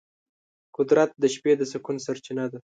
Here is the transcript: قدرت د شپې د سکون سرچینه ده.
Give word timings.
قدرت 0.77 1.11
د 1.21 1.23
شپې 1.33 1.51
د 1.57 1.61
سکون 1.71 1.97
سرچینه 2.05 2.45
ده. 2.51 2.59